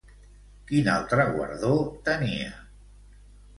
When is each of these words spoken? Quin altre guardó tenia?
Quin 0.71 0.89
altre 0.93 1.27
guardó 1.35 1.71
tenia? 2.09 2.51